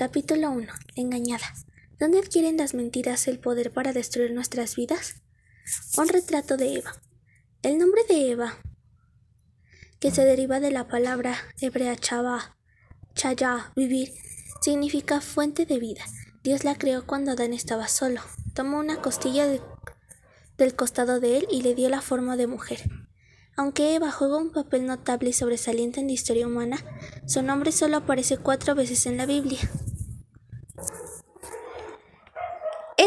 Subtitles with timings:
[0.00, 0.66] Capítulo 1.
[0.96, 1.44] Engañada.
[1.98, 5.16] ¿Dónde adquieren las mentiras el poder para destruir nuestras vidas?
[5.98, 6.94] Un retrato de Eva.
[7.60, 8.54] El nombre de Eva,
[9.98, 12.56] que se deriva de la palabra hebrea chava,
[13.14, 14.14] chaya, vivir,
[14.62, 16.02] significa fuente de vida.
[16.42, 18.22] Dios la creó cuando Adán estaba solo.
[18.54, 19.46] Tomó una costilla
[20.56, 22.88] del costado de él y le dio la forma de mujer.
[23.54, 26.78] Aunque Eva juega un papel notable y sobresaliente en la historia humana,
[27.26, 29.60] su nombre solo aparece cuatro veces en la Biblia.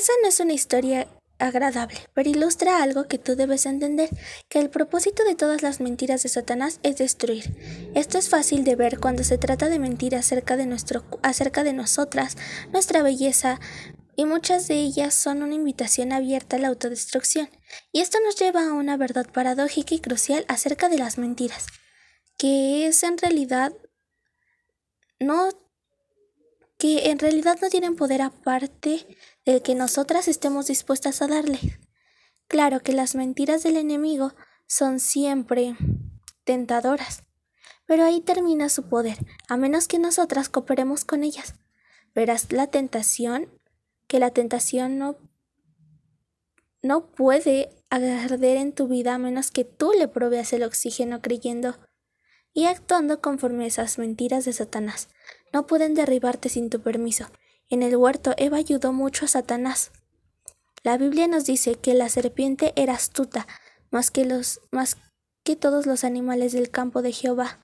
[0.00, 1.06] Esa no es una historia
[1.38, 4.08] agradable, pero ilustra algo que tú debes entender,
[4.48, 7.54] que el propósito de todas las mentiras de Satanás es destruir.
[7.94, 11.74] Esto es fácil de ver cuando se trata de mentir acerca de, nuestro, acerca de
[11.74, 12.38] nosotras,
[12.72, 13.60] nuestra belleza,
[14.16, 17.50] y muchas de ellas son una invitación abierta a la autodestrucción.
[17.92, 21.66] Y esto nos lleva a una verdad paradójica y crucial acerca de las mentiras,
[22.38, 23.74] que es en realidad
[25.18, 25.50] no
[26.80, 29.06] que en realidad no tienen poder aparte
[29.44, 31.78] del que nosotras estemos dispuestas a darle.
[32.48, 34.32] Claro que las mentiras del enemigo
[34.66, 35.76] son siempre
[36.44, 37.24] tentadoras,
[37.86, 39.18] pero ahí termina su poder,
[39.48, 41.54] a menos que nosotras cooperemos con ellas.
[42.14, 43.48] Verás la tentación
[44.06, 45.16] que la tentación no,
[46.82, 51.78] no puede arder en tu vida a menos que tú le proveas el oxígeno creyendo
[52.52, 55.08] y actuando conforme esas mentiras de Satanás.
[55.52, 57.26] No pueden derribarte sin tu permiso.
[57.70, 59.92] En el huerto Eva ayudó mucho a Satanás.
[60.82, 63.46] La Biblia nos dice que la serpiente era astuta
[63.90, 64.96] más que los más
[65.44, 67.60] que todos los animales del campo de Jehová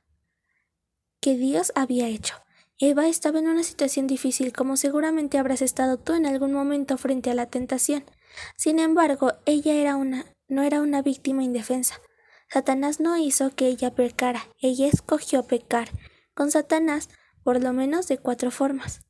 [1.20, 2.36] que Dios había hecho.
[2.78, 7.30] Eva estaba en una situación difícil como seguramente habrás estado tú en algún momento frente
[7.30, 8.04] a la tentación.
[8.56, 12.00] Sin embargo, ella era una, no era una víctima indefensa.
[12.48, 15.88] Satanás no hizo que ella pecara, ella escogió pecar
[16.32, 17.08] con Satanás
[17.42, 19.00] por lo menos de cuatro formas.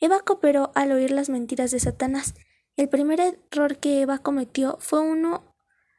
[0.00, 2.34] Eva cooperó al oír las mentiras de Satanás.
[2.76, 5.44] El primer error que Eva cometió fue uno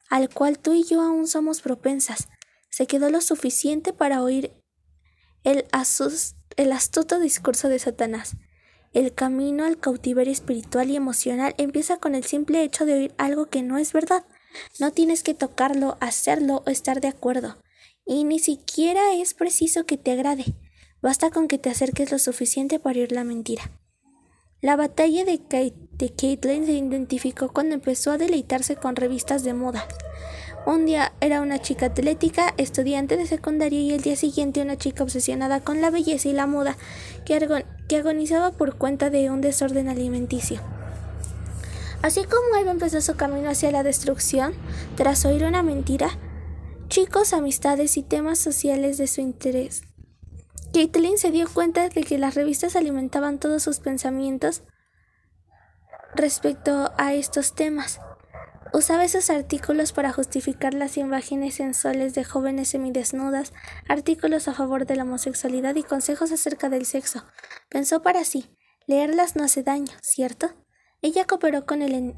[0.10, 2.28] al cual tú y yo aún somos propensas.
[2.70, 4.52] Se quedó lo suficiente para oír
[5.44, 5.66] el
[6.74, 8.36] astuto discurso de Satanás.
[8.94, 13.46] El camino al cautiverio espiritual y emocional empieza con el simple hecho de oír algo
[13.46, 14.26] que no es verdad.
[14.80, 17.58] No tienes que tocarlo, hacerlo o estar de acuerdo.
[18.06, 20.56] Y ni siquiera es preciso que te agrade.
[21.02, 23.72] Basta con que te acerques lo suficiente para oír la mentira.
[24.62, 29.88] La batalla de, Caitlin se identificó cuando empezó a deleitarse con revistas de moda.
[30.68, 35.04] Un día era una chica atlética, estudiante de secundaria, y el día siguiente una chica
[35.04, 36.78] obsesionada con la belleza y la moda,
[37.26, 40.62] que, que agonizaba por cuenta de un desorden alimenticio.
[42.04, 44.54] Así como Eva empezó su camino hacia la destrucción,
[44.96, 46.12] tras oír una mentira,
[46.88, 49.82] chicos, amistades y temas sociales de su interés.
[50.74, 54.64] Caitlin se dio cuenta de que las revistas alimentaban todos sus pensamientos
[56.16, 58.00] respecto a estos temas.
[58.74, 63.52] Usaba esos artículos para justificar las imágenes sensuales de jóvenes semidesnudas,
[63.90, 67.26] artículos a favor de la homosexualidad y consejos acerca del sexo.
[67.68, 68.56] Pensó para sí,
[68.88, 70.54] leerlas no hace daño, ¿cierto?
[71.02, 72.16] Ella cooperó con el,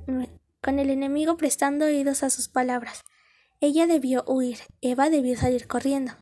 [0.62, 3.04] con el enemigo prestando oídos a sus palabras.
[3.60, 6.14] Ella debió huir, Eva debió salir corriendo.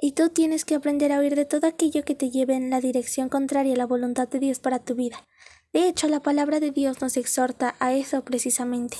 [0.00, 2.80] Y tú tienes que aprender a huir de todo aquello que te lleve en la
[2.80, 5.26] dirección contraria a la voluntad de Dios para tu vida.
[5.72, 8.96] De hecho, la palabra de Dios nos exhorta a eso precisamente.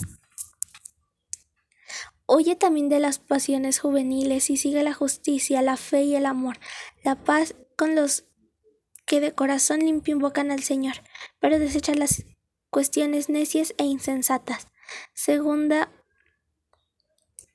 [2.26, 6.59] Oye también de las pasiones juveniles y sigue la justicia, la fe y el amor,
[7.03, 8.25] la paz con los
[9.06, 10.97] que de corazón limpio invocan al Señor,
[11.41, 12.26] pero desecha las
[12.69, 14.66] cuestiones necias e insensatas.
[15.15, 15.91] Segunda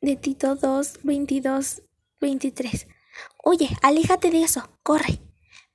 [0.01, 1.83] de Tito 2, 22,
[2.19, 2.87] 23.
[3.45, 5.19] Oye, aléjate de eso, corre.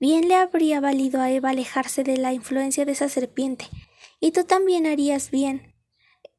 [0.00, 3.66] Bien le habría valido a Eva alejarse de la influencia de esa serpiente,
[4.20, 5.74] y tú también harías bien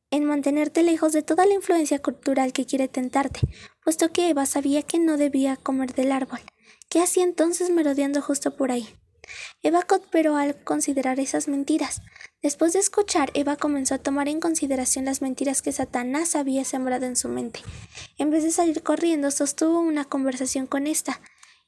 [0.09, 3.41] en mantenerte lejos de toda la influencia cultural que quiere tentarte,
[3.83, 6.39] puesto que Eva sabía que no debía comer del árbol.
[6.89, 8.89] ¿Qué hacía entonces merodeando justo por ahí?
[9.61, 12.01] Eva cooperó al considerar esas mentiras.
[12.41, 17.05] Después de escuchar, Eva comenzó a tomar en consideración las mentiras que Satanás había sembrado
[17.05, 17.59] en su mente.
[18.17, 21.19] En vez de salir corriendo, sostuvo una conversación con esta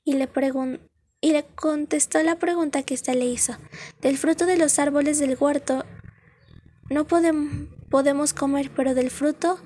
[0.06, 0.30] y le
[1.20, 3.58] y le contestó la pregunta que ésta le hizo.
[4.02, 5.86] Del fruto de los árboles del huerto
[6.90, 9.60] no podemos comer, pero del fruto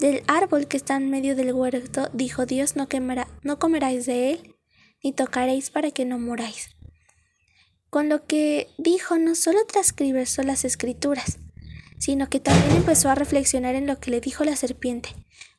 [0.00, 4.32] del árbol que está en medio del huerto, dijo Dios, no, quemará, no comeráis de
[4.32, 4.56] él,
[5.02, 6.70] ni tocaréis para que no moráis.
[7.90, 11.38] Con lo que dijo no solo transcribió las escrituras,
[11.98, 15.10] sino que también empezó a reflexionar en lo que le dijo la serpiente.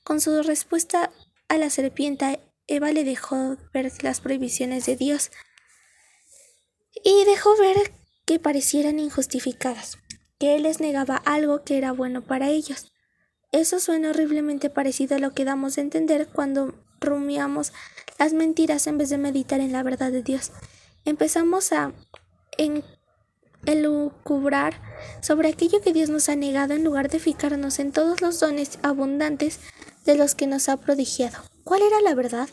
[0.03, 1.11] Con su respuesta
[1.49, 5.29] a la serpiente, Eva le dejó ver las prohibiciones de Dios
[7.03, 7.91] y dejó ver
[8.25, 9.97] que parecieran injustificadas,
[10.39, 12.91] que él les negaba algo que era bueno para ellos.
[13.51, 17.73] Eso suena horriblemente parecido a lo que damos a entender cuando rumiamos
[18.17, 20.51] las mentiras en vez de meditar en la verdad de Dios.
[21.03, 21.91] Empezamos a
[23.65, 24.81] elucubrar
[25.21, 28.79] sobre aquello que Dios nos ha negado en lugar de fijarnos en todos los dones
[28.81, 29.59] abundantes
[30.05, 31.37] de los que nos ha prodigiado.
[31.63, 32.49] ¿Cuál era la verdad?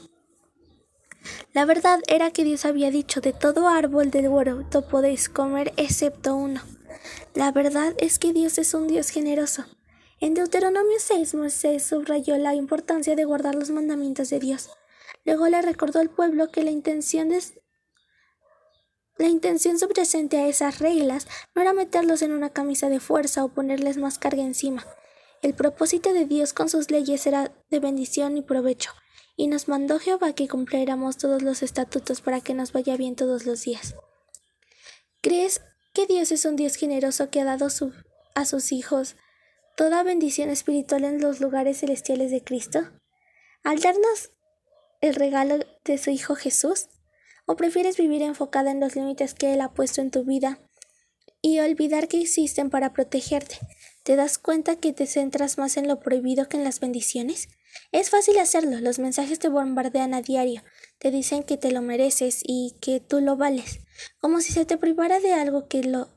[1.53, 6.37] La verdad era que Dios había dicho de todo árbol del huerto podéis comer excepto
[6.37, 6.61] uno.
[7.35, 9.65] La verdad es que Dios es un Dios generoso.
[10.21, 14.69] En Deuteronomio 6 Moisés subrayó la importancia de guardar los mandamientos de Dios.
[15.25, 17.41] Luego le recordó al pueblo que la intención de
[19.19, 23.49] la intención subyacente a esas reglas no era meterlos en una camisa de fuerza o
[23.49, 24.87] ponerles más carga encima.
[25.43, 28.93] El propósito de Dios con sus leyes era de bendición y provecho,
[29.37, 33.45] y nos mandó Jehová que cumpliéramos todos los estatutos para que nos vaya bien todos
[33.45, 33.95] los días.
[35.21, 35.63] ¿Crees
[35.93, 37.69] que Dios es un Dios generoso que ha dado
[38.35, 39.17] a sus hijos
[39.77, 42.81] toda bendición espiritual en los lugares celestiales de Cristo?
[43.65, 44.31] Al darnos
[45.01, 46.89] el regalo de su Hijo Jesús,
[47.51, 50.59] ¿O prefieres vivir enfocada en los límites que Él ha puesto en tu vida
[51.41, 53.57] y olvidar que existen para protegerte?
[54.03, 57.49] ¿Te das cuenta que te centras más en lo prohibido que en las bendiciones?
[57.91, 60.63] Es fácil hacerlo, los mensajes te bombardean a diario,
[60.99, 63.81] te dicen que te lo mereces y que tú lo vales,
[64.19, 66.11] como si se te privara de algo que lo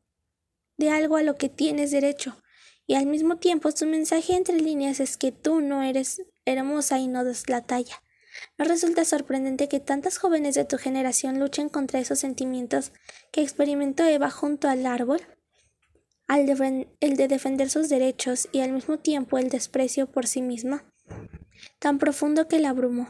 [0.77, 2.42] de algo a lo que tienes derecho.
[2.88, 7.07] Y al mismo tiempo su mensaje entre líneas es que tú no eres hermosa y
[7.07, 8.04] no das la talla.
[8.57, 12.92] ¿No resulta sorprendente que tantas jóvenes de tu generación luchen contra esos sentimientos
[13.31, 15.22] que experimentó Eva junto al árbol?
[16.28, 16.48] Al
[17.01, 20.86] el de defender sus derechos y al mismo tiempo el desprecio por sí misma,
[21.80, 23.10] tan profundo que la abrumó.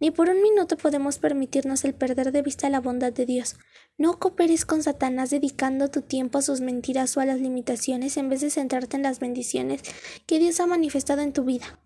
[0.00, 3.56] Ni por un minuto podemos permitirnos el perder de vista la bondad de Dios.
[3.96, 8.28] No cooperes con Satanás dedicando tu tiempo a sus mentiras o a las limitaciones en
[8.28, 9.82] vez de centrarte en las bendiciones
[10.26, 11.78] que Dios ha manifestado en tu vida.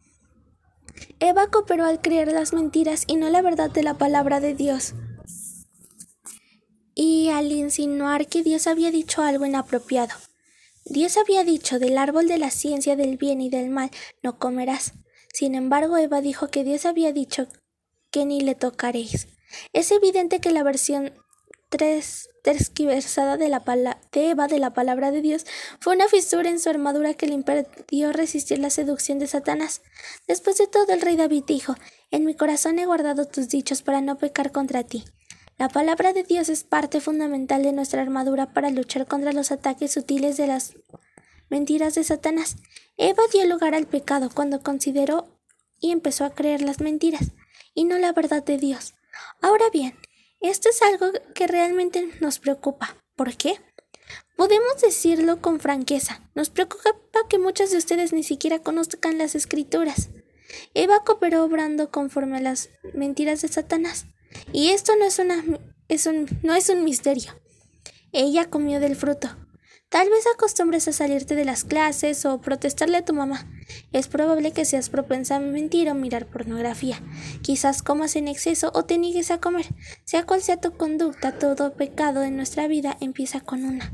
[1.20, 4.94] Eva cooperó al creer las mentiras y no la verdad de la palabra de Dios.
[6.94, 10.14] Y al insinuar que Dios había dicho algo inapropiado.
[10.84, 13.90] Dios había dicho del árbol de la ciencia del bien y del mal
[14.22, 14.92] no comerás.
[15.32, 17.46] Sin embargo, Eva dijo que Dios había dicho
[18.10, 19.28] que ni le tocaréis.
[19.72, 21.12] Es evidente que la versión
[21.72, 23.62] tres tergiversada de, la
[24.12, 25.46] de Eva de la palabra de Dios
[25.80, 29.80] fue una fisura en su armadura que le impidió resistir la seducción de Satanás.
[30.28, 31.74] Después de todo, el rey David dijo,
[32.10, 35.04] En mi corazón he guardado tus dichos para no pecar contra ti.
[35.56, 39.92] La palabra de Dios es parte fundamental de nuestra armadura para luchar contra los ataques
[39.92, 40.74] sutiles de las
[41.48, 42.56] mentiras de Satanás.
[42.98, 45.40] Eva dio lugar al pecado cuando consideró
[45.80, 47.32] y empezó a creer las mentiras,
[47.74, 48.94] y no la verdad de Dios.
[49.40, 49.94] Ahora bien,
[50.42, 52.96] esto es algo que realmente nos preocupa.
[53.16, 53.60] ¿Por qué?
[54.36, 56.28] Podemos decirlo con franqueza.
[56.34, 56.90] Nos preocupa
[57.28, 60.08] que muchos de ustedes ni siquiera conozcan las escrituras.
[60.74, 64.06] Eva cooperó obrando conforme a las mentiras de Satanás.
[64.52, 65.44] Y esto no es, una,
[65.88, 66.08] es
[66.42, 67.32] no es un misterio.
[68.12, 69.28] Ella comió del fruto.
[69.92, 73.46] Tal vez acostumbres a salirte de las clases o protestarle a tu mamá.
[73.92, 76.98] Es probable que seas propensa a mentir o mirar pornografía.
[77.42, 79.66] Quizás comas en exceso o te niegues a comer.
[80.06, 83.92] Sea cual sea tu conducta, todo pecado en nuestra vida empieza con una.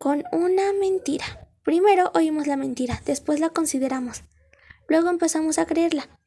[0.00, 1.48] Con una mentira.
[1.62, 4.24] Primero oímos la mentira, después la consideramos.
[4.88, 6.18] Luego empezamos a creerla.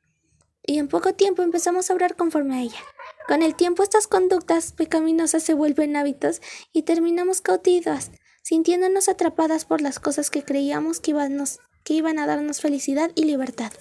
[0.65, 2.79] Y en poco tiempo empezamos a obrar conforme a ella.
[3.27, 6.41] Con el tiempo estas conductas pecaminosas se vuelven hábitos
[6.73, 8.11] y terminamos cautivas,
[8.41, 13.71] sintiéndonos atrapadas por las cosas que creíamos que iban, a darnos felicidad y libertad.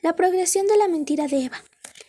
[0.00, 1.62] La progresión de la mentira de Eva.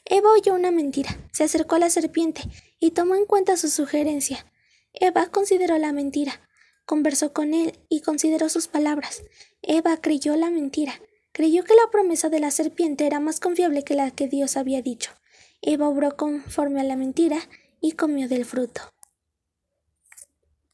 [0.05, 2.41] Eva oyó una mentira, se acercó a la serpiente
[2.79, 4.45] y tomó en cuenta su sugerencia.
[4.93, 6.47] Eva consideró la mentira,
[6.85, 9.23] conversó con él y consideró sus palabras.
[9.61, 11.01] Eva creyó la mentira,
[11.33, 14.81] creyó que la promesa de la serpiente era más confiable que la que Dios había
[14.81, 15.11] dicho.
[15.63, 17.37] Eva obró conforme a la mentira
[17.79, 18.81] y comió del fruto.